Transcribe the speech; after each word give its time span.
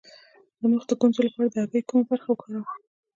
د 0.59 0.61
مخ 0.71 0.83
د 0.87 0.91
ګونځو 1.01 1.19
لپاره 1.27 1.49
د 1.51 1.55
هګۍ 1.63 1.81
کومه 1.89 2.03
برخه 2.09 2.27
وکاروم؟ 2.29 2.65